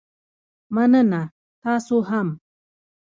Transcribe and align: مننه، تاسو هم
مننه، 0.75 1.23
تاسو 1.61 1.97
هم 2.09 2.27